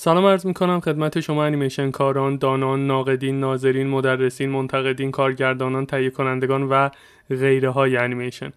[0.00, 6.10] سلام عرض می کنم خدمت شما انیمیشن کاران، دانان، ناقدین، ناظرین، مدرسین، منتقدین، کارگردانان، تهیه
[6.10, 6.88] کنندگان و
[7.30, 8.52] غیره های انیمیشن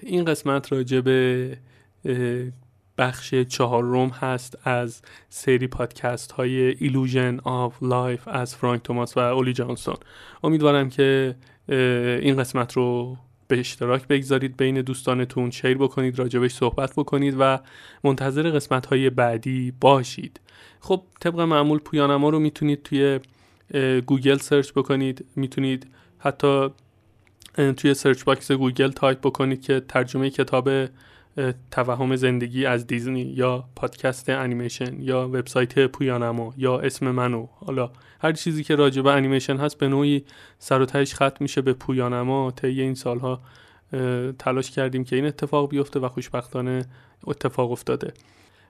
[0.00, 1.56] این قسمت راجع به
[2.98, 9.52] بخش چهارم هست از سری پادکست های Illusion of Life از فرانک توماس و اولی
[9.52, 9.96] جانسون
[10.44, 11.34] امیدوارم که
[12.22, 13.16] این قسمت رو
[13.48, 17.58] به اشتراک بگذارید بین دوستانتون share بکنید راجبش صحبت بکنید و
[18.04, 20.40] منتظر قسمت های بعدی باشید.
[20.80, 23.20] خب طبق معمول پویانما رو می‌تونید توی
[24.06, 25.24] گوگل search بکنید.
[25.36, 25.86] می‌تونید
[26.18, 26.68] حتی
[27.76, 30.68] توی search box گوگل تایپ بکنید که ترجمه کتاب
[31.70, 37.46] توهم زندگی از دیزنی یا پادکست انیمیشن یا وبسایت پویانما یا اسم منو.
[37.66, 40.24] حالا هر چیزی که راجع به انیمیشن هست به نوعی
[40.58, 43.40] سر و تهش ختم میشه به پویانما طی این سالها
[44.38, 46.84] تلاش کردیم که این اتفاق بیفته و خوشبختانه
[47.24, 48.12] اتفاق افتاده.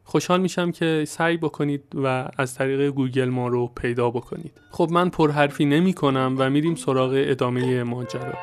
[0.04, 4.60] خوشحال میشم که سعی بکنید و از طریق گوگل ما رو پیدا بکنید.
[4.70, 8.34] خب من پرحرفی نمی کنم و میریم سراغ ادامه ماجرا.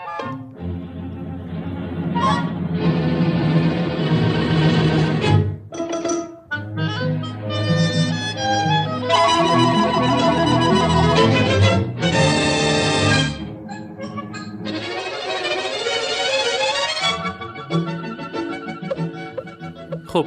[20.11, 20.25] خب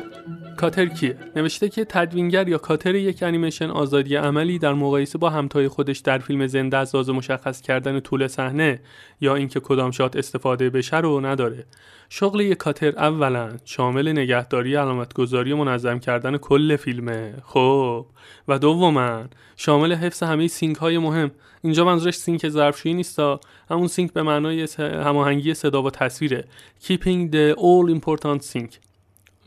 [0.57, 5.69] cutter کیه؟ نوشته که تدوینگر یا cutter یک انیمیشن آزادی عملی در مقایسه با همتای
[5.69, 8.81] خودش در فیلم زنده از لحاظ مشخص کردن طول صحنه
[9.21, 11.65] یا اینکه کدام shot استفاده بشه رو نداره.
[12.09, 17.35] شغل یک cutter اولا شامل نگهداری علامتگذاری و منظم کردن کل فیلمه.
[17.45, 18.07] خب
[18.49, 19.25] و دوما
[19.57, 21.31] شامل حفظ همه sync های مهم.
[21.63, 23.41] اینجا منظورش سینک ظرفشویی نیستا.
[23.71, 26.45] همون sync به معنای هماهنگی صدا و تصویره.
[26.85, 28.94] Keeping the all important sync.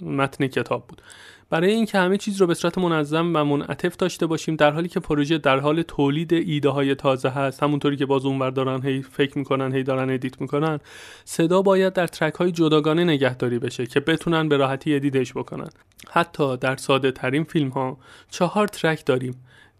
[0.01, 1.01] متن کتاب بود.
[1.49, 4.99] برای اینکه همه چیز رو به صورت منظم و منعطف داشته باشیم در حالی که
[4.99, 9.37] پروژه در حال تولید ایده های تازه هست همونطوری که باز اونور دارن هی فکر
[9.37, 10.79] می‌کنن هی دارن edit می‌کنن
[11.25, 15.69] صدا باید در track های جداگانه نگهداری بشه که بتونن به راحتی edit ش بکنن.
[16.09, 17.97] حتی در ساده ترین فیلم ها
[18.29, 19.35] چهار track داریم.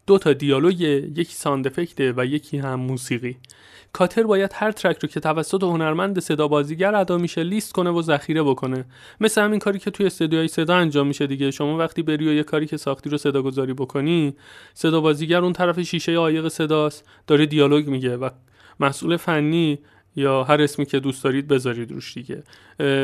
[0.07, 3.37] دو تا دیالوگ یکی sound و یکی هم موسیقی.
[3.93, 8.01] کاتر باید هر ترک رو که توسط هنرمند صدا بازیگر ادا میشه لیست کنه و
[8.01, 8.85] ذخیره بکنه.
[9.19, 11.51] مثل همین کاری که توی استودیوهای صدا انجام میشه دیگه.
[11.51, 14.35] شما وقتی بری و یه کاری که ساختی رو صدا گذاری بکنی
[14.73, 18.29] صدا بازیگر اون طرف شیشه عایق صداست داره دیالوگ میگه و
[18.79, 19.79] مسئول فنی
[20.17, 22.43] یا هر اسمی که دوست دارید بذارید روش دیگه.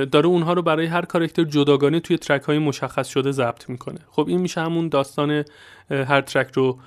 [0.05, 3.99] داره اونها رو برای هر کارکتر جداگانه توی ترک های مشخص شده ضبط می‌کنه.
[4.09, 5.43] خب این میشه همون داستان
[5.89, 6.79] هر ترک رو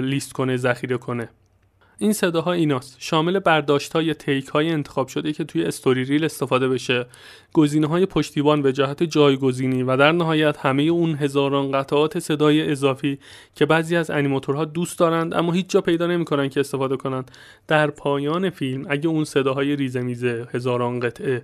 [0.00, 1.28] لیست کنه ذخیره کنه.
[1.98, 2.96] این صداها ایناست.
[2.98, 7.06] شامل برداشت های تیک های انتخاب شده که توی استوری ریل استفاده بشه.
[7.52, 13.18] گزینه های پشتیبان به جهت جایگزینی و در نهایت همه اون هزاران قطعات صدای اضافی
[13.54, 17.30] که بعضی از انیماتورها دوست دارند اما هیچ جا پیدا نمی‌کنن که استفاده کنند.
[17.68, 21.42] در پایان فیلم اگه اون صداهای ریزه میزه هزاران قطعه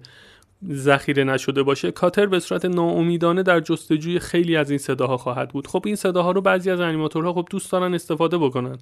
[0.72, 5.66] ذخیره نشده باشه کاتر به صورت ناامیدانه در جستجوی خیلی از این صداها خواهد بود.
[5.66, 8.78] خب این صداها رو بعضی از انیماتورها خب دوست دارن استفاده بکنن.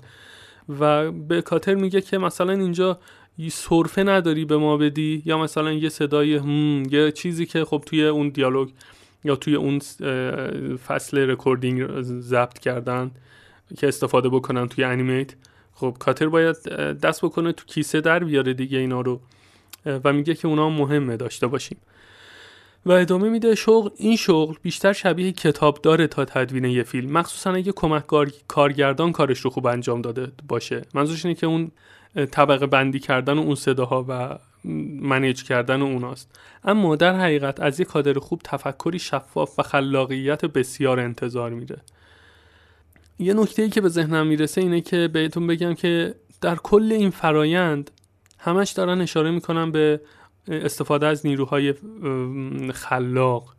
[0.81, 2.99] و به cutter میگه که مثلا اینجا
[3.51, 8.07] سرفه نداری به ما بدی یا مثلا یه صدای اهم یه چیزی که خب توی
[8.07, 8.69] اون دیالوگ
[9.25, 9.79] یا توی اون
[10.77, 13.11] فصل recording ضبط کردن
[13.79, 15.35] که استفاده بکنن توی animate
[15.75, 16.57] خب cutter باید
[17.03, 19.21] دست بکنه تو کیسه در بیاره دیگه اینا رو
[19.87, 21.79] و میگه که اونا مهمه داشته باشیم.
[22.87, 27.13] و ادامه میده شغل این شغل بیشتر شبیه کتابداره تا تدوین یه فیلم.
[27.13, 28.05] مخصوصا اگه کمک
[28.49, 30.83] کارگردان کارش رو خوب انجام داده باشه.
[30.95, 31.71] منظورش اینه که اون
[32.31, 34.39] طبقه بندی کردن و اون صداها و
[35.01, 36.39] منیج کردن اوناست.
[36.65, 41.77] اما در حقیقت از یک کادر خوب تفکری شفاف و خلاقیت بسیار انتظار میره
[43.19, 47.11] یه نکته ای که به ذهنم می‌رسه اینه که بهتون بگم که در کل این
[47.11, 47.91] فرایند
[48.39, 50.01] همش دارن اشاره می‌کنن به
[50.51, 51.75] استفاده از نیروهای
[52.75, 53.55] خلاق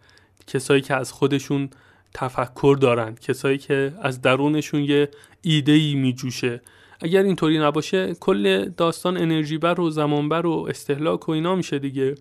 [0.48, 1.70] کسایی که از خودشون
[2.14, 5.10] تفکر دارند کسایی که از درونشون یه
[5.42, 6.62] ایده ای میجوشه.
[7.02, 11.80] اگر اینطوری نباشه کل داستان انرژی بر و زمان بر و استهلاک و اینا میشه
[11.80, 12.16] دیگه.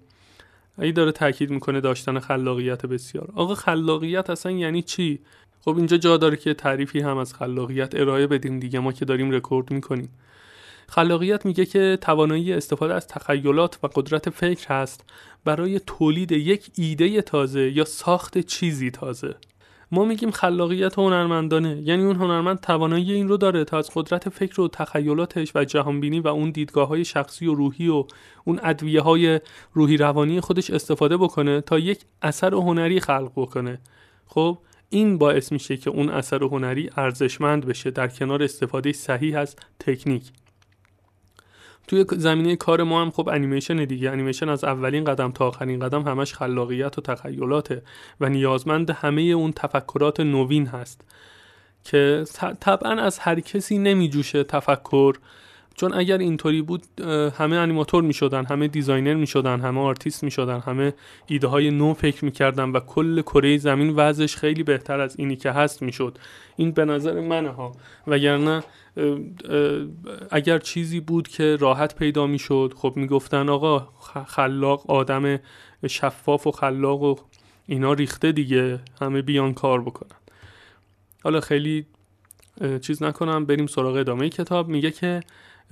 [0.78, 3.28] ای داره تاکید می‌کنه داشتن خلاقیت بسیار.
[3.34, 5.18] آقا خلاقیت اصلا یعنی چی؟
[5.60, 9.30] خب اینجا جا داره که تعریفی هم از خلاقیت ارائه بدیم دیگه ما که داریم
[9.30, 10.08] رکورد می‌کنیم.
[10.90, 15.04] خلاقیت میگه که توانایی استفاده از تخیلات و قدرت فکر هست
[15.44, 19.34] برای تولید یک ایده تازه یا ساخت چیزی تازه.
[19.92, 24.60] ما میگیم خلاقیت هنرمندانه یعنی اون هنرمند توانایی این رو داره تا از قدرت فکر
[24.60, 28.04] و تخیلاتش و جهانبینی و اون دیدگاه های شخصی و روحی و
[28.44, 29.40] اون ادویه های
[29.72, 33.78] روحی روانی خودش استفاده بکنه تا یک اثر هنری خلق بکنه.
[34.26, 34.58] خب
[34.88, 40.32] این باعث میشه که اون اثر هنری ارزشمند بشه در کنار استفاده صحیح از تکنیک.
[41.86, 44.10] توی زمینه کار ما هم خب انیمیشن دیگه.
[44.10, 47.82] انیمیشن از اولین قدم تا آخرین قدم همش خلاقیت و تخیلاته
[48.20, 51.00] و نیازمند همه اون تفکرات نوین هست
[51.84, 52.24] که
[52.60, 55.14] طبعا از هر کسی نمیجوشه تفکر.
[55.80, 57.00] چون اگر اینطوری بود
[57.38, 60.94] همه انیماتور می شدن همه designer می شدن همه آرتیست می شدن همه
[61.26, 65.36] ایده های نو فکر می کردن و کل کره زمین وضعش خیلی بهتر از اینی
[65.36, 66.18] که هست می شد
[66.56, 67.72] این به نظر منه ها.
[68.06, 68.62] وگرنه
[70.30, 73.88] اگر چیزی بود که راحت پیدا می شد خب می گفتن آقا
[74.26, 75.38] خلاق آدم
[75.86, 77.14] شفاف و خلاق و
[77.66, 80.18] اینا ریخته دیگه همه بیان کار بکنن.
[81.24, 81.86] حالا خیلی
[82.80, 84.68] چیز نکنم بریم سراغ ادامه کتاب.
[84.68, 85.20] میگه که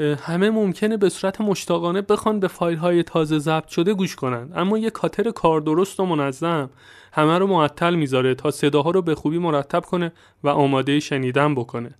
[0.01, 4.53] همه ممکنه به صورت مشتاقانه بخوان به فایل های تازه ضبط شده گوش کنند.
[4.55, 6.71] اما یه کاتر کار درست و منظم
[7.13, 10.13] همه رو معطل می‌ذاره تا صداها رو به خوبی مرتب کنه
[10.45, 11.91] و آماده شنیدن بکنه.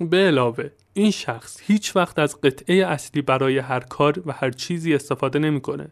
[0.00, 4.94] به علاوه این شخص هیچ وقت از قطعه اصلی برای هر کار و هر چیزی
[4.94, 5.88] استفاده نمی‌کنه.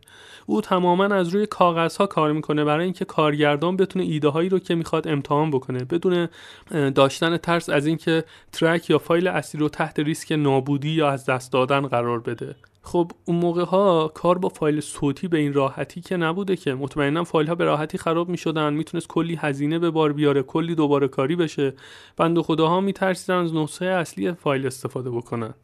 [0.46, 4.58] او تماما از روی کاغذ ها کار می‌کنه برای اینکه کارگردان بتونه ایده هایی رو
[4.58, 6.28] که می‌خواد امتحان بکنه بدون
[6.70, 11.52] داشتن ترس از اینکه ترک یا فایل اصلی رو تحت ریسک نابودی یا از دست
[11.52, 16.17] دادن قرار بده خب اون موقع ها کار با فایل صوتی به این راحتی که
[16.17, 16.75] نبوده که.
[16.75, 20.75] مطمئنا فایل ها به راحتی خراب می شدن می‌تونست کلی هزینه به بار بیاره کلی
[20.75, 21.75] دوباره کاری بشه.
[22.17, 25.55] بند خداها میترسیدن از نسخه اصلی فایل استفاده بکنن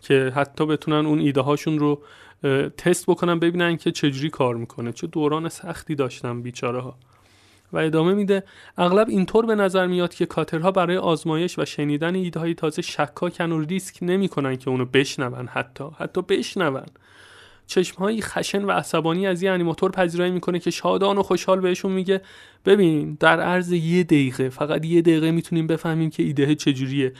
[0.00, 2.02] که حتی بتونن اون ایده هاشون رو
[2.78, 4.92] تست بکنن ببینن که چجوری کار می‌کنه.
[4.92, 6.96] چه دوران سختی داشتن بیچاره ها
[7.74, 8.42] و ادامه میده.
[8.78, 13.52] اغلب اینطور به نظر میاد که کاترها برای آزمایش و شنیدن ایده های تازه شکاکن
[13.52, 15.84] و ریسک نمی‌کنن که اونو بشنون حتی.
[15.98, 16.86] حتی بشنون.
[17.66, 22.20] چشمهایی خشن و عصبانی از یه انیماتور پذیرایی می‌کنه که شادان و خوشحال بهشون میگه
[22.64, 27.12] ببین در عرض یه دقیقه فقط یه دقیقه می‌تونیم بفهمیم که ایده چجوریه.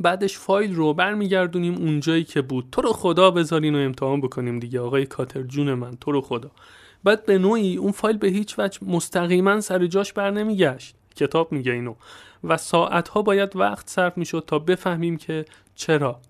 [0.00, 2.68] بعدش فایل رو برمیگردونیم اونجایی که بود.
[2.72, 6.50] تو رو خدا بذارین و امتحان بکنیم دیگه آقای کاتر جون من تو رو خدا.
[7.04, 10.94] بعد به نوعی اون فایل به هیچ وجه مستقیما سر جاش بر نمیگشت.
[11.16, 11.94] کتاب میگه اینو.
[12.44, 15.44] و ساعتها باید وقت صرف می‌شد تا بفهمیم که
[15.74, 16.20] چرا.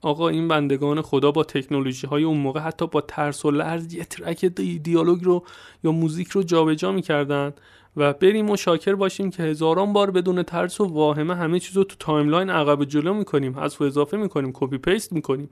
[0.00, 4.04] آقا این بندگان خدا با تکنولوژی های اون موقع حتی با ترس و لرز یه
[4.04, 5.44] ترک دیالوگ رو
[5.84, 7.52] یا موزیک رو جابجا می‌کردن
[7.96, 11.84] و بریم و شاکر باشیم که هزاران بار بدون ترس و واهمه همه چیز رو
[11.84, 15.50] تو timeline عقب جلو می‌کنیم حذف و اضافه می‌کنیم copy paste می‌کنیم.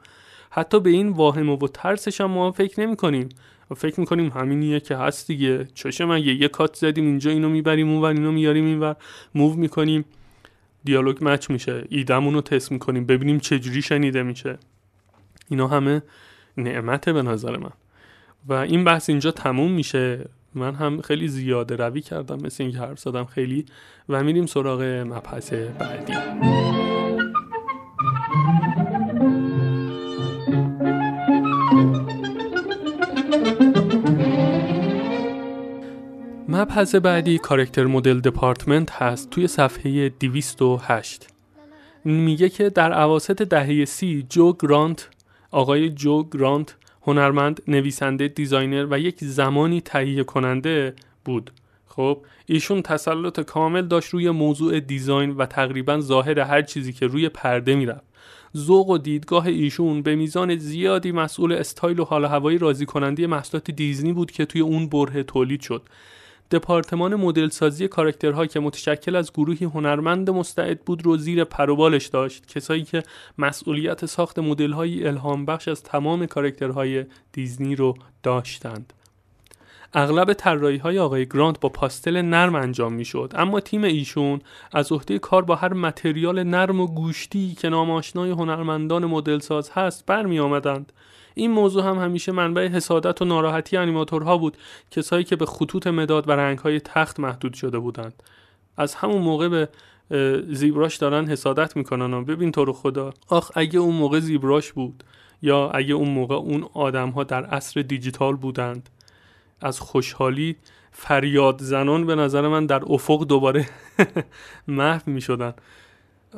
[0.51, 3.29] حتی به این واهمه و ترسش هم ما فکر نمی‌کنیم.
[3.71, 5.67] و فکر می‌کنیم همینیه که هست دیگه.
[5.75, 8.97] چشه مگه یه cut زدیم اینجا اینو می‌بریم اون اینو میاریم اینور.
[9.35, 10.05] move می‌کنیم.
[10.85, 11.85] دیالوگ match میشه.
[11.89, 13.07] ایدمون رو تست می‌کنیم.
[13.07, 14.59] ببینیم چجوری شنیده میشه.
[15.49, 16.03] اینا همه
[16.57, 17.73] نعمته به نظر من.
[18.49, 20.29] و این بحث اینجا تموم میشه.
[20.55, 22.39] من هم خیلی زیاده روی کردم.
[22.45, 23.67] مثل اینکه حرف زدم خیلی.
[24.09, 27.00] و میریم سراغ مبحث بعدی.
[36.61, 41.27] مبحث بعدی کارکتر مدل دپارتمنت هست توی صفحه 208
[42.05, 45.09] میگه که در اواسط دهه سی جو گرانت
[45.51, 51.51] آقای جو گرانت هنرمند، نویسنده، designer و یک زمانی تهیه کننده بود.
[51.87, 57.29] خب ایشون تسلط کامل داشت روی موضوع design و تقریبا ظاهر هر چیزی که روی
[57.29, 58.05] پرده می‌رفت.
[58.57, 63.71] ذوق و دیدگاه ایشون به میزان زیادی مسئول استایل و حال هوایی راضی کننده محصولات
[63.71, 65.83] دیزنی بود که توی اون برهه تولید شد.
[66.51, 72.47] دپارتمان مدل سازی کاراکترها که متشکل از گروهی هنرمند مستعد بود رو زیر پروبالش داشت.
[72.47, 73.03] کسایی که
[73.39, 78.93] مسئولیت ساخت مدل‌های الهام بخش از تمام کاراکترهای دیزنی رو داشتند.
[79.95, 84.41] اغلب طراحی های آقای گرانت با پاستل نرم انجام می شد اما تیم ایشون
[84.73, 90.39] از عهده کار با هر متریال نرم و گوشتی که ناماشنای هنرمندان مدلساز هست برمی
[90.39, 90.93] آمدند
[91.35, 94.57] این موضوع هم همیشه منبع حسادت و ناراحتی انیماتورها بود
[94.91, 98.23] کسایی که به خطوط مداد و رنگهای تخت محدود شده بودند.
[98.77, 99.69] از همون موقع به
[100.49, 103.13] زیبراش دارن حسادت می‌کنن و ببین تو رو خدا.
[103.29, 105.05] آخ اگه اون موقع زیبراش بود
[105.43, 108.89] یا اگه اون موقع اون آدم ها در عصر دیجیتال بودند.
[109.61, 110.57] از خوشحالی
[110.93, 113.69] فریاد زنان به نظر من در افق دوباره
[114.69, 115.55] محو می شدن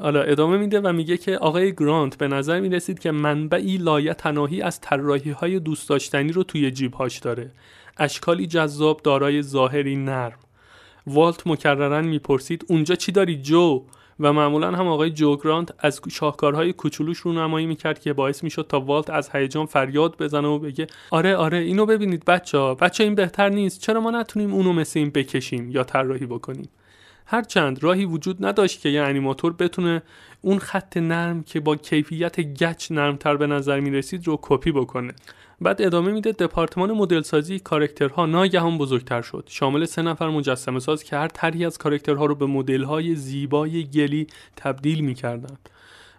[0.00, 4.14] حالا ادامه میده و میگه که آقای گرانت به نظر می رسید که منبعی لایه
[4.14, 7.50] تناهی از طراحی های دوست داشتنی رو توی جیبهاش داره.
[7.98, 10.38] اشکالی جذاب دارای ظاهری نرم.
[11.06, 13.84] والت مکررن می‌پرسید اونجا چی داری جو؟
[14.20, 18.66] و معمولا هم آقای جو گرانت از شاهکارهای کوچولوش رو نمایی می‌کرد که باعث می‌شد
[18.68, 23.04] تا والت از هیجان فریاد بزنه و بگه آره آره اینو ببینید بچه ها بچه
[23.04, 26.68] این بهتر نیست چرا ما نتونیم اونو مثل این بکشیم یا طراحی بکنیم؟
[27.26, 30.02] هرچند راهی وجود نداشت که یه انیماتور بتونه
[30.40, 35.12] اون خط نرم که با کیفیت گچ نرمتر به نظر می رسید رو کپی بکنه.
[35.60, 39.44] بعد ادامه میده دپارتمان مدل سازی کارکترها ناگهان بزرگتر شد.
[39.48, 43.84] شامل سه نفر مجسمه ساز که هر طرحی از کارکترها رو به مدل های زیبای
[43.84, 44.26] گلی
[44.56, 45.68] تبدیل می‌کردند.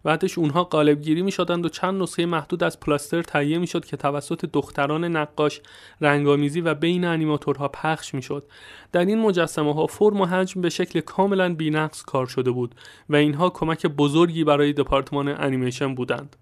[0.03, 3.97] بعدش اونها قالبگیری می شدند و چند نسخه محدود از پلاستر تهیه می شد که
[3.97, 5.61] توسط دختران نقاش
[6.01, 8.43] رنگامیزی و بین انیماتورها پخش می شد.
[8.91, 12.75] در این مجسمه ها فرم و حجم به شکل کاملا بینقص کار شده بود
[13.09, 16.35] و اینها کمک بزرگی برای دپارتمان انیمیشن بودند.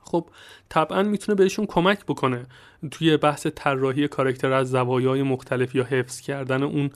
[0.00, 0.26] خب
[0.68, 2.46] طبعا می‌تونه بهشون کمک بکنه
[2.90, 6.90] توی بحث طراحی کارکتر از زوایای مختلف یا حفظ کردن اون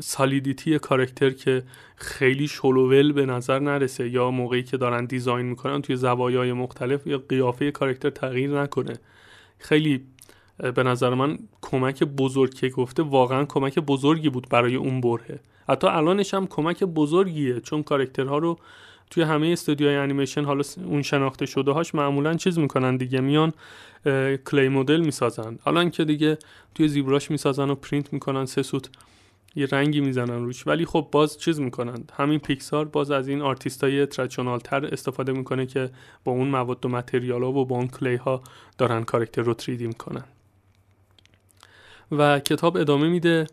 [0.00, 1.62] سالیدیتی کارکتر که
[1.96, 7.22] خیلی شلوول به نظر نرسه یا موقعی که دارن دیزاین می‌کنن توی زوایای مختلف یا
[7.28, 8.98] قیافه کارکتر تغییر نکنه.
[9.58, 10.00] خیلی
[10.74, 15.86] به نظر من کمک بزرگ که گفته واقعا کمک بزرگی بود برای اون بره حتی
[15.86, 18.58] الانش هم کمک بزرگیه چون کارکترها رو
[19.10, 23.52] توی همه استودیوهای انیمیشن حالا اون شناخته شده هاش معمولا چیز می‌کنن دیگه میان
[24.46, 25.58] کلی مدل می‌سازن.
[25.66, 26.38] الان که دیگه
[26.74, 28.88] توی ZBrush می‌سازن و پرینت می‌کنن سه سوت
[29.56, 30.66] یه رنگی می‌زنن روش.
[30.66, 35.66] ولی خب باز چیز می‌کنن همین پیکسار باز از این آرتیستای traditional تر استفاده می‌کنه
[35.66, 35.90] که
[36.24, 38.42] با اون مواد و material ها و با اون clay ها
[38.78, 40.24] دارن character رو 3D می‌کنن.
[42.12, 43.46] و کتاب ادامه میده.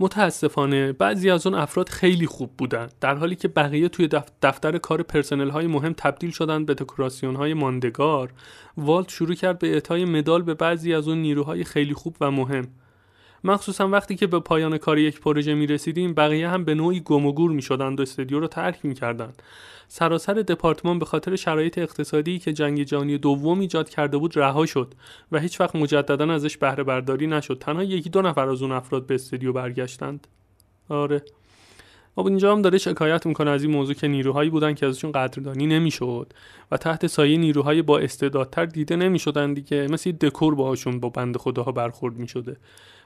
[0.00, 2.88] متاسفانه بعضی از اون افراد خیلی خوب بودن.
[3.00, 4.08] در حالی که بقیه توی
[4.42, 8.32] دفتر کار پرسنل های مهم تبدیل شدن به دکوراسیون های ماندگار
[8.76, 12.68] والت شروع کرد به اعطای مدال به بعضی از اون نیروهای خیلی خوب و مهم.
[13.44, 17.26] مخصوصا وقتی که به پایان کار یک پروژه می رسیدیم بقیه هم به نوعی گم
[17.26, 19.42] و گور می شدند و استودیو رو ترک می کردند.
[19.88, 24.94] سراسر دپارتمان به خاطر شرایط اقتصادی که جنگ جهانی دوم ایجاد کرده بود رها شد
[25.32, 27.58] و هیچ وقت مجددا ازش بهره برداری نشد.
[27.58, 30.26] تنها یکی دو نفر از اون افراد به استودیو برگشتند.
[30.88, 31.22] آره.
[32.14, 35.66] خب اینجا هم داره شکایت می‌کنه از این موضوع که نیروهایی بودن که ازشون قدردانی
[35.66, 36.32] نمی‌شد
[36.70, 39.86] و تحت سایه نیروهای با استعدادتر دیده نمی‌شدن دیگه.
[39.90, 42.56] مثل دکور باهاشون با بند خداها برخورد می‌شده.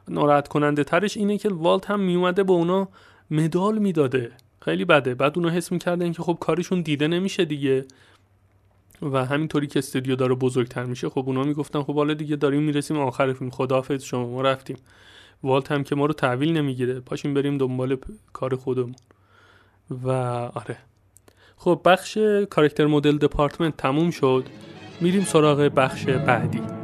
[0.08, 2.88] ناراحت کننده ترش اینه که والت هم میومده به اونا
[3.30, 4.32] مدال می‌داده.
[4.60, 5.14] خیلی بده.
[5.14, 7.84] بعد اونا حس می‌کردن که خب کارشون دیده نمیشه دیگه.
[9.02, 12.98] و همینطوری که استودیو داره بزرگتر میشه خب اونا می‌گفتن خب حالا دیگه داریم می‌رسیم
[12.98, 14.26] آخر فیلم خداحافظ شما.
[14.26, 14.76] ما رفتیم.
[15.42, 17.00] والت هم که ما رو تحویل نمی‌گیره.
[17.00, 17.96] پاشیم بریم دنبال
[18.32, 18.94] کار خودمون.
[20.04, 20.10] و
[20.54, 20.76] آره.
[21.56, 22.18] خب بخش
[22.50, 24.44] کارکتر مدل دپارتمنت تموم شد.
[25.00, 26.81] میریم سراغ بخش بعدی.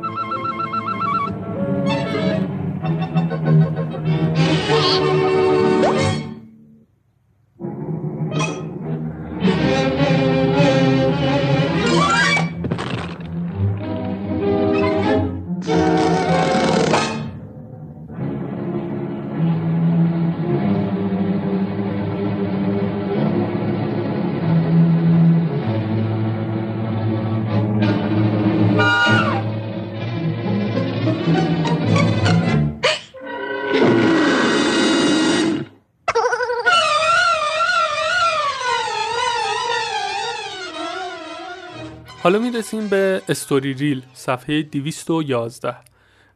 [42.28, 45.76] حالا می‌رسیم به استوری ریل صفحه 211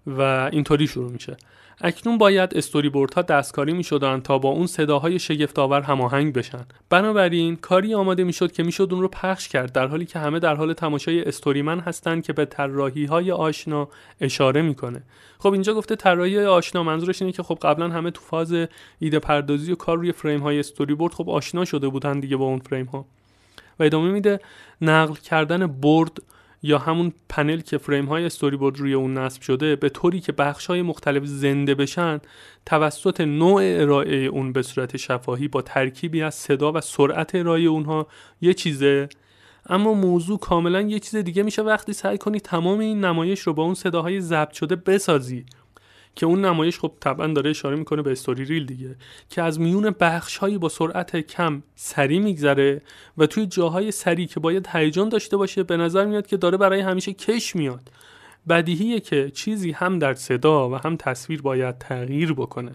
[0.06, 1.36] و اینطوری شروع میشه.
[1.80, 6.64] اکنون باید استوری ها دستکاری می شدن تا با اون صداهای شگفتآور هماهنگ بشن.
[6.90, 10.38] بنابراین کاری آماده می شد که می‌شد اون رو پخش کرد در حالی که همه
[10.38, 13.88] در حال تماشای استوریمن هستند که به طراحی های آشنا
[14.20, 15.02] اشاره می‌کنه.
[15.38, 18.54] خب اینجا گفته طراحی آشنا منظورش اینه که خب قبلا همه تو فاز
[18.98, 22.44] ایده پردازی و کار روی فریم های استوری بورد خب آشنا شده بودن دیگه با
[22.44, 23.06] اون فریم ها
[23.78, 24.40] و ادامه میده
[24.80, 26.18] نقل کردن برد
[26.62, 30.32] یا همون پنل که فریم های استوری بورد روی اون نصب شده به طوری که
[30.32, 32.20] بخش های مختلف زنده بشن
[32.66, 38.06] توسط نوع ارائه اون به صورت شفاهی با ترکیبی از صدا و سرعت ارائه اونها
[38.40, 39.08] یه چیزه.
[39.66, 41.62] اما موضوع کاملا یه چیز دیگه میشه.
[41.62, 45.44] وقتی سعی کنی تمام این نمایش رو با اون صداهای ضبط شده بسازی.
[46.14, 48.96] که اون نمایش خب طبعا داره اشاره می‌کنه به استوری ریل دیگه
[49.28, 52.82] که از میون بخش هایی با سرعت کم سری میگذره
[53.18, 56.80] و توی جاهای سری که باید هیجان داشته باشه به نظر میاد که داره برای
[56.80, 57.90] همیشه کش میاد.
[58.48, 62.72] بدیهیه که چیزی هم در صدا و هم تصویر باید تغییر بکنه.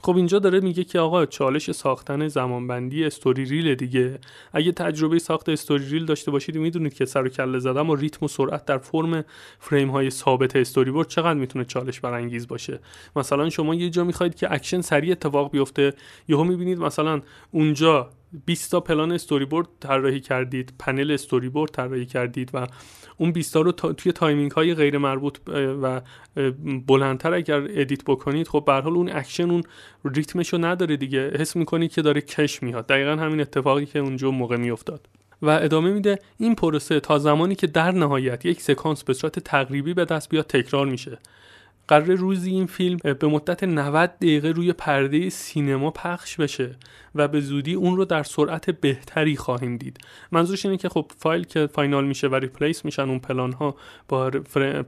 [0.00, 4.18] خب اینجا داره میگه که آقا چالش ساختن زمانبندی استوری ریل دیگه.
[4.52, 8.24] اگه تجربه ساخت استوری ریل داشته باشید می‌دونید که سر و کله زدن و ریتم
[8.24, 9.24] و سرعت در فرم
[9.58, 12.80] فریم های ثابت استوری بورد چقدر می‌تونه چالش برانگیز باشه.
[13.16, 15.92] مثلا شما یه جا می‌خواید که اکشن سریع اتفاق بیفته
[16.28, 18.10] یهو می‌بینید مثلا اونجا
[18.46, 22.66] 20 تا پلان استوری بورد طراحی کردید panel storyboard طراحی کردید و
[23.16, 25.38] اون 20 تا رو توی timing های غیر مربوط
[25.82, 26.00] و
[26.86, 29.62] بلندتر اگر edit بکنید خب به اون اکشن اون
[30.04, 31.30] ریتمشو نداره دیگه.
[31.30, 32.86] حس می‌کنید که داره کش میاد.
[32.86, 35.08] دقیقا همین اتفاقی که اون موقع میافتاد.
[35.42, 39.94] و ادامه میده این پروسه تا زمانی که در نهایت یک سکانس به صورت تقریبی
[39.94, 41.18] به دست بیاد تکرار میشه.
[41.88, 46.76] قراره روزی این فیلم به مدت 90 دقیقه روی پرده سینما پخش بشه
[47.14, 49.98] و به زودی اون رو در سرعت بهتری خواهیم دید.
[50.32, 53.76] منظورش اینه که خب فایل که final میشه و replace میشن اون پلان ها
[54.08, 54.30] با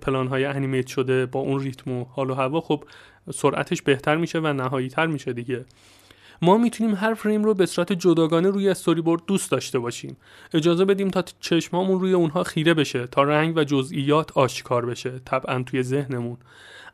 [0.02, 2.85] پلان های animate شده با اون ریتم و حال و هوا خب
[3.33, 5.64] سرعتش بهتر میشه و نهایی تر میشه دیگه.
[6.43, 10.17] ما می‌تونیم هر فریم رو به صورت جداگانه روی استوری بورد دوست داشته باشیم.
[10.55, 15.63] اجازه بدیم تا چشمامون روی اونها خیره بشه تا رنگ و جزئیات آشکار بشه طبعا
[15.63, 16.37] توی ذهنمون.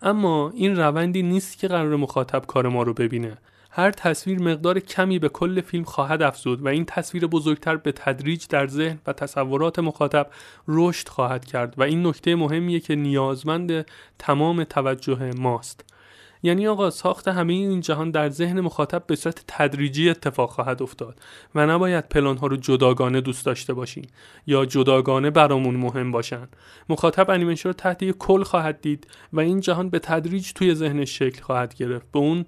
[0.02, 3.38] اما این روندی نیست که قرار مخاطب کار ما رو ببینه.
[3.70, 8.46] هر تصویر مقدار کمی به کل فیلم خواهد افزود و این تصویر بزرگتر به تدریج
[8.48, 10.26] در ذهن و تصورات مخاطب
[10.68, 13.86] رشد خواهد کرد و این نکته مهمیه که نیازمند
[14.18, 15.95] تمام توجه ماست.
[16.42, 21.20] یعنی آقا ساخت همه این جهان در ذهن مخاطب به صورت تدریجی اتفاق خواهد افتاد
[21.54, 24.06] و نباید پلان ها رو جداگانه دوست داشته باشیم
[24.46, 26.48] یا جداگانه برامون مهم باشن.
[26.88, 31.18] مخاطب انیمیشن رو تحت یک کل خواهد دید و این جهان به تدریج توی ذهنش
[31.18, 32.12] شکل خواهد گرفت.
[32.12, 32.44] به اون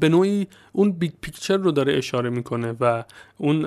[0.00, 3.04] به نوعی اون big picture رو داره اشاره می‌کنه و
[3.38, 3.64] اون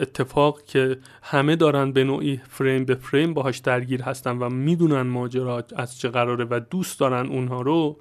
[0.00, 5.64] اتفاق که همه دارن به نوعی فریم به فریم باهاش درگیر هستن و می‌دونن ماجرا
[5.76, 8.00] از چه قراره و دوست دارن اونها رو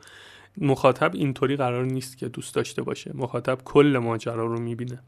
[0.58, 3.12] مخاطب اینطوری قرار نیست که دوست داشته باشه.
[3.14, 5.00] مخاطب کل ماجرا رو می‌بینه.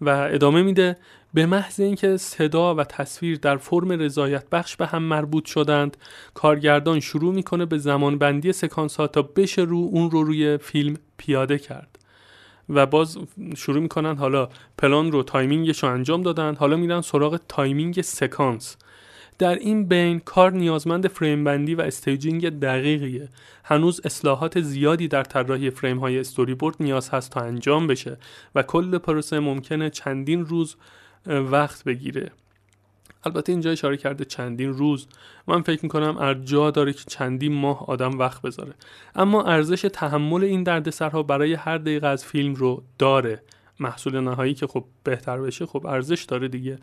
[0.00, 0.96] و ادامه میده
[1.34, 5.96] به محض اینکه صدا و تصویر در فرم رضایت بخش به هم مربوط شدند
[6.34, 11.58] کارگردان شروع می‌کنه به زمانبندی سکانس ها تا بشه رو اون رو روی فیلم پیاده
[11.58, 11.98] کرد.
[12.68, 13.18] و باز
[13.56, 18.76] شروع می‌کنن حالا پلان رو timing ش رو انجام دادن حالا میرن سراغ timing سکانس.
[19.40, 23.28] در این بین کار نیازمند فریم بندی و staging دقیقیه.
[23.64, 28.16] هنوز اصلاحات زیادی در طراحی فریم های استوری بورد نیاز هست تا انجام بشه
[28.54, 30.76] و کل پروسه ممکنه چندین روز
[31.26, 32.30] وقت بگیره.
[33.24, 35.06] البته اینجا اشاره کرده چندین روز.
[35.46, 38.74] من فکر می‌کنم ارجا داره که چندین ماه آدم وقت بذاره.
[39.14, 43.42] اما ارزش تحمل این دردسرها برای هر دقیقه از فیلم رو داره.
[43.80, 46.78] محصول نهایی که خب بهتر بشه خب ارزش داره دیگه.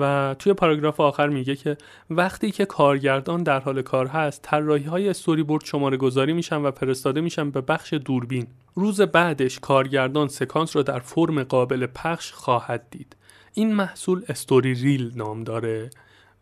[0.00, 1.76] و توی پاراگراف آخر میگه که
[2.10, 6.70] وقتی که کارگردان در حال کار هست طراحی های استوری بورد شماره گذاری میشن و
[6.70, 8.46] فرستاده میشن به بخش دوربین.
[8.74, 13.16] روز بعدش کارگردان سکانس رو در فرم قابل پخش خواهد دید.
[13.54, 15.90] این محصول استوری ریل نام داره.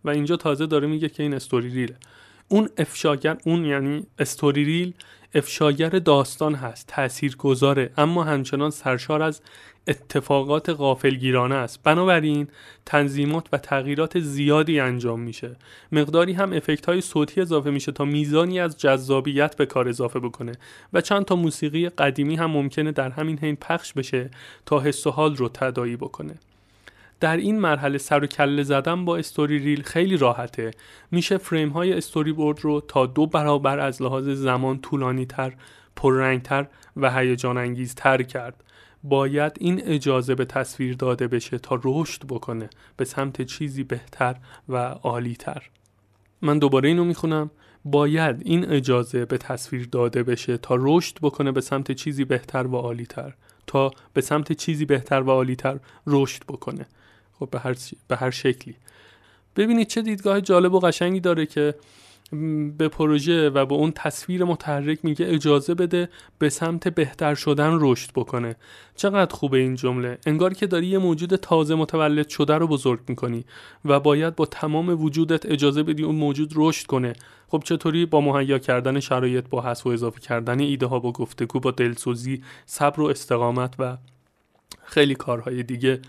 [0.04, 1.96] و اینجا تازه داره میگه که این استوری ریله
[2.48, 4.94] اون افشاگر اون یعنی استوری ریل
[5.34, 9.40] افشاگر داستان هست تأثیر گذاره اما همچنان سرشار از
[9.88, 11.82] اتفاقات غافلگیرانه است.
[11.82, 12.48] بنابراین
[12.86, 15.56] تنظیمات و تغییرات زیادی انجام میشه.
[15.92, 20.52] مقداری هم افکت های صوتی اضافه میشه تا میزانی از جذابیت به کار اضافه بکنه
[20.92, 24.30] و چند تا موسیقی قدیمی هم ممکنه در همین حین پخش بشه
[24.66, 26.34] تا حس و حال رو تدایی بکنه.
[27.20, 30.70] در این مرحله سر و کله زدن با استوری ریل خیلی راحته.
[31.10, 35.54] میشه فریم های استوری بورد رو تا دو برابر از لحاظ زمان طولانی تر
[35.96, 38.64] پررنگتر و هیجان انگیز تر کرد.
[39.02, 44.36] باید این اجازه به تصویر داده بشه تا رشد بکنه به سمت چیزی بهتر
[44.68, 45.62] و عالی تر
[46.42, 47.50] من دوباره اینو می‌خونم.
[47.84, 52.76] باید این اجازه به تصویر داده بشه تا رشد بکنه به سمت چیزی بهتر و
[52.76, 53.34] عالی تر
[53.66, 56.86] تا به سمت چیزی بهتر و عالی تر رشد بکنه.
[57.38, 57.76] خب به هر,
[58.08, 58.74] به هر شکلی.
[59.56, 61.74] ببینید چه دیدگاه جالب و قشنگی داره که
[62.78, 68.10] به پروژه و به اون تصویر متحرک میگه اجازه بده به سمت بهتر شدن رشد
[68.14, 68.56] بکنه.
[68.96, 70.18] چقدر خوبه این جمله.
[70.26, 73.44] انگار که داری یه موجود تازه متولد شده رو بزرگ می‌کنی
[73.84, 77.12] و باید با تمام وجودت اجازه بدی اون موجود رشد کنه.
[77.48, 81.60] خب چطوری با مهیا کردن شرایط با حس و اضافه کردن ایده ها با گفتگو
[81.60, 83.96] با دلسوزی صبر و استقامت و
[84.84, 86.00] خیلی کارهای دیگه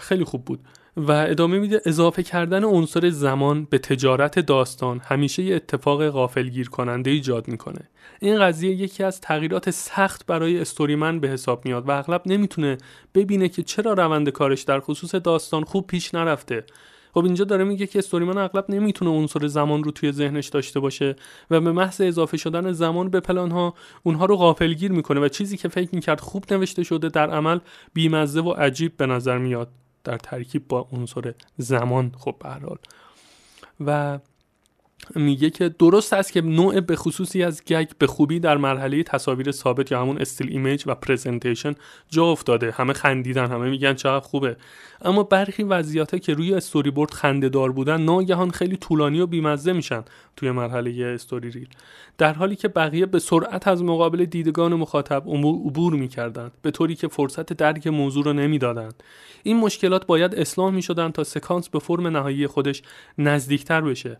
[0.00, 0.60] خیلی خوب بود.
[0.96, 7.10] و ادامه میده اضافه کردن عنصر زمان به تجارت داستان همیشه یه اتفاق غافلگیر کننده
[7.10, 7.88] ایجاد می‌کنه.
[8.20, 12.78] این قضیه یکی از تغییرات سخت برای استوریمن به حساب میاد و اغلب نمی‌تونه
[13.14, 16.64] ببینه که چرا روند کارش در خصوص داستان خوب پیش نرفته.
[17.16, 20.80] خب اینجا داره میگه که story man اغلب نمی‌تونه عنصر زمان رو توی ذهنش داشته
[20.80, 21.16] باشه
[21.50, 25.56] و به محض اضافه شدن زمان به پلان ها اونها رو غافلگیر می‌کنه و چیزی
[25.56, 27.58] که فکر می‌کرد خوب نوشته شده در عمل
[27.94, 29.68] بیمزه و عجیب به نظر میاد
[30.04, 32.78] در ترکیب با عنصر زمان خب به
[33.86, 34.18] و
[35.14, 39.52] میگه که درست است که نوع به خصوصی از gag به خوبی در مرحله تصاویر
[39.52, 41.74] ثابت یا همون still image و presentation
[42.10, 42.70] جا افتاده.
[42.70, 44.56] همه خندیدن همه میگن چقدر خوبه.
[45.02, 49.72] اما برخی وضعیت که روی استوری بورد خنده دار بودن ناگهان خیلی طولانی و بیمزه
[49.72, 50.04] میشن
[50.36, 51.68] توی مرحله استوری ریل
[52.18, 57.08] در حالی که بقیه به سرعت از مقابل دیدگان مخاطب عبور می‌کردند به طوری که
[57.08, 59.02] فرصت درک موضوع رو نمی‌دادند.
[59.42, 62.82] این مشکلات باید اصلاح می‌شدن تا سکانس به فرم نهایی خودش
[63.18, 64.16] نزدیکتر بشه.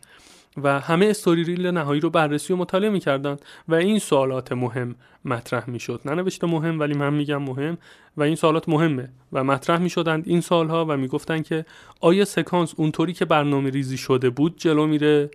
[0.63, 3.37] و همه استوری ریل نهایی رو بررسی و مطالعه می‌کردن
[3.69, 6.01] و این سوالات مهم مطرح می‌شد.
[6.05, 7.79] ننوشته مهم ولی من میگم مهم
[8.17, 11.65] و این سوالات مهمه و مطرح می‌شدند این سالها و می‌گفتن که
[12.01, 15.31] آیا سکانس اونطوری که برنامه ریزی شده بود جلو میره؟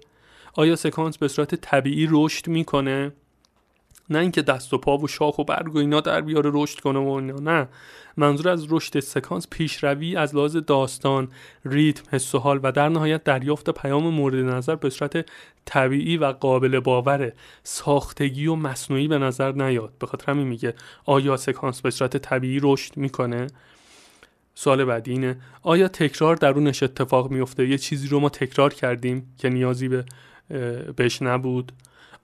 [0.53, 3.11] آیا سکانس به صورت طبیعی رشد می‌کنه؟
[4.09, 6.99] نه اینکه دست و پا و شاخ و برگ و اینا در بیاره رشد کنه
[6.99, 7.67] و اینا نه.
[8.17, 11.27] منظور از رشد سکانس پیشروی از لحاظ داستان
[11.65, 15.25] ریتم حس و حال و در نهایت دریافت پیام مورد نظر به صورت
[15.65, 17.33] طبیعی و قابل باوره.
[17.63, 19.93] ساختگی و مصنوعی به نظر نیاد.
[19.99, 20.73] به خاطر همین میگه
[21.05, 23.47] آیا سکانس به صورت طبیعی رشد می‌کنه؟
[24.55, 29.49] سوال بعدی اینه آیا تکرار درونش اتفاق میفته یه چیزی رو ما تکرار کردیم که
[29.49, 30.05] نیازی به
[30.95, 31.71] بهش نبود.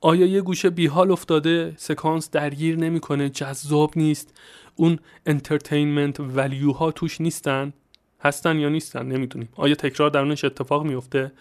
[0.01, 4.33] آیا یه گوشه بیحال افتاده؟ سکانس درگیر نمی‌کنه جذاب نیست.
[4.75, 7.73] اون entertainment value ها توش نیستن؟
[8.21, 9.49] هستن یا نیستن؟ نمی‌دونیم.
[9.55, 11.31] آیا تکرار درونش اتفاق میفته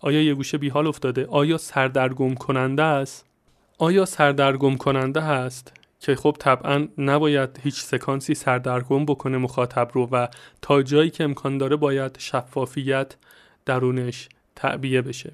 [0.00, 3.26] آیا یه گوشه بیحال افتاده؟ آیا سردرگم کننده است؟
[3.78, 10.26] آیا سردرگم کننده هست؟ که خب طبعا نباید هیچ سکانسی سردرگم بکنه مخاطب رو و
[10.62, 13.16] تا جایی که امکان داره باید شفافیت
[13.66, 15.32] درونش تعبیه بشه.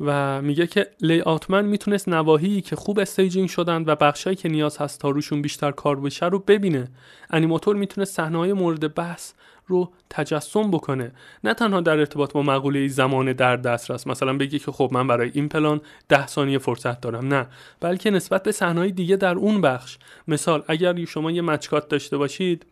[0.00, 4.78] و میگه که layout man می‌تونست نواحی که خوب staging شدن و بخشایی که نیاز
[4.78, 6.88] هست تا روشون بیشتر کار بشه رو ببینه.
[7.30, 9.32] انیماتور می‌تونست صحنه‌های مورد بحث
[9.66, 11.12] رو تجسم بکنه.
[11.44, 15.30] نه تنها در ارتباط با مقوله زمان در دسترس مثلا بگی که خب من برای
[15.34, 17.34] این پلان ده ثانیه فرصت دارم.
[17.34, 17.46] نه
[17.80, 19.98] بلکه نسبت به صحنه‌های دیگه در اون بخش.
[20.28, 22.66] مثال اگر شما یه مچکات داشته باشید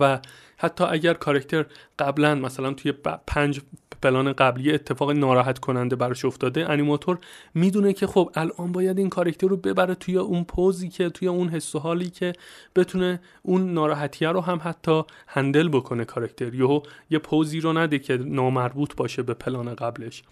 [0.00, 0.20] و
[0.56, 1.66] حتی اگر کارکتر
[1.98, 2.92] قبلا مثلا توی
[3.26, 3.60] پنج
[4.02, 7.18] پلان قبلی اتفاق ناراحت کننده براش افتاده انیماتور
[7.54, 11.48] می‌دونه که خب الان باید این کارکتر رو ببره توی اون پوزی که توی اون
[11.48, 12.32] حس و حالی که
[12.76, 16.80] بتونه اون ناراحتیه رو هم حتی handle بکنه کارکتر یهو
[17.10, 20.22] یه پوزی رو نده که نامربوط باشه به پلان قبلش.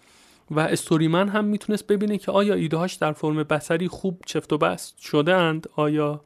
[0.51, 4.57] و story man هم می‌تونست ببینه که آیا ایدههاش در فرم بصری خوب چفت و
[4.57, 6.21] بست شده اند آیا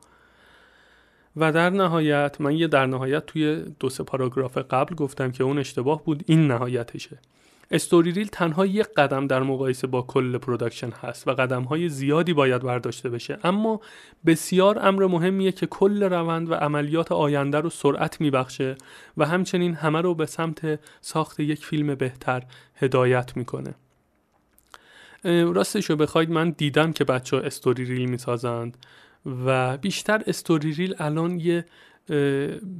[1.39, 5.59] و در نهایت من یه در نهایت توی دو سه پاراگراف قبل گفتم که اون
[5.59, 7.17] اشتباه بود این نهایتشه.
[7.71, 12.33] story reel تنها یک قدم در مقایسه با کل production هست و قدم های زیادی
[12.33, 13.39] باید برداشته بشه.
[13.43, 13.81] اما
[14.25, 18.75] بسیار امر مهمیه که کل روند و عملیات آینده رو سرعت میبخشه
[19.17, 22.43] و همچنین همه رو به سمت ساخت یک فیلم بهتر
[22.75, 23.75] هدایت می‌کنه.
[25.23, 28.77] راستش رو بخواید من دیدم که بچه ها استوری ریل می‌سازند.
[29.25, 31.65] و بیشتر استوری ریل الان یه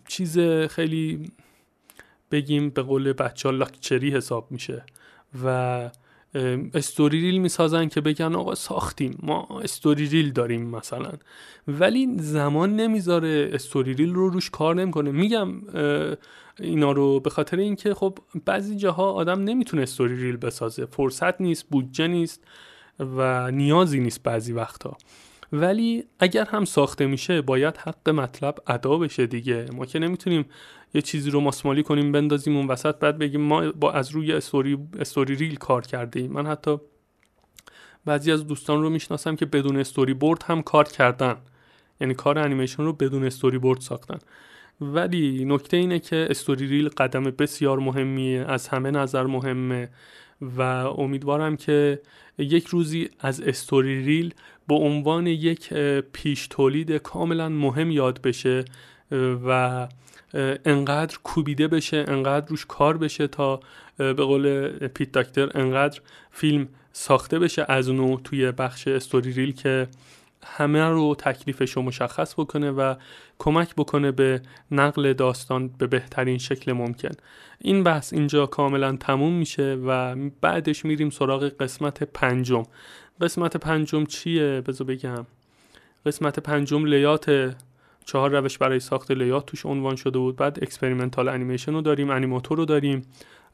[0.08, 1.32] چیز خیلی
[2.32, 4.86] بگیم به قول بچه ها لاکچری حساب میشه
[5.44, 5.90] و
[6.74, 11.12] story reel می‌سازن که بگن آقا ساختیم ما story reel داریم مثلا.
[11.68, 15.12] ولی زمان نمی‌ذاره story reel رو روش کار نمی‌کنه.
[15.12, 15.62] میگم
[16.60, 20.86] اینا رو به خاطر اینکه خب بعضی جاها آدم نمی‌تونه story reel بسازه.
[20.86, 22.44] فرصت نیست بودجه نیست
[23.00, 24.98] و نیازی نیست بعضی وقتا
[25.54, 29.66] ولی اگر هم ساخته میشه باید حق مطلب ادا بشه دیگه.
[29.74, 30.46] ما که نمی‌تونیم
[30.94, 34.78] یه چیزی رو ماسمالی کنیم بندازیم اون وسط بعد بگیم ما با از روی story,
[35.00, 36.78] story reel کار کرده ایم من حتی
[38.06, 41.36] بعضی از دوستان رو می‌شناسم که بدون استوری بورد هم کار کردن.
[42.02, 44.18] یعنی کار انیمیشن رو بدون استوری بورد ساختن.
[44.82, 49.90] ولی نکته اینه که story reel قدم بسیار مهمیه از همه نظر مهمه.
[50.42, 52.02] و امیدوارم که
[52.38, 54.34] یک روزی از story reel
[54.68, 55.74] به عنوان یک
[56.14, 58.66] پیش تولید کاملا مهم یاد بشه
[59.48, 59.88] و
[60.66, 63.60] انقدر کوبیده بشه انقدر روش کار بشه تا
[63.98, 69.88] به قول پیت داکتر انقدر فیلم ساخته بشه از نو توی بخش story reel که
[70.44, 72.96] همه رو تکلیفش رو مشخص بکنه و
[73.40, 77.12] کمک بکنه به نقل داستان به بهترین شکل ممکن.
[77.60, 82.64] این بحث اینجا کاملا تموم میشه و بعدش میریم سراغ قسمت پنجم.
[83.22, 85.26] قسمت پنجم چیه؟ بذار بگم.
[86.06, 87.56] قسمت پنجم layout
[88.06, 90.36] چهار روش برای ساخت layout توش عنوان شده بود.
[90.36, 93.02] بعد experimental animation رو داریم انیماتور رو داریم.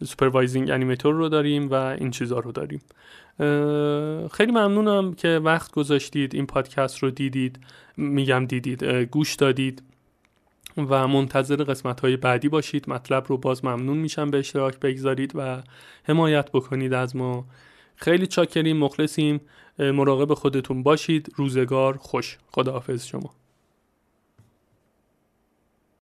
[0.03, 2.81] supervising animator رو داریم و این چیزها رو داریم.
[4.31, 7.59] خیلی ممنونم که وقت گذاشتید این پادکست رو دیدید.
[7.97, 9.83] میگم دیدید گوش دادید
[10.77, 12.89] و منتظر قسمت های بعدی باشید.
[12.89, 15.63] مطلب رو باز ممنون میشم به اشتراک بگذارید و
[16.03, 17.45] حمایت بکنید از ما.
[17.95, 19.41] خیلی چاکریم مخلصیم.
[19.79, 21.31] مراقب خودتون باشید.
[21.35, 22.37] روزگار خوش.
[22.51, 23.44] خداحافظ شما.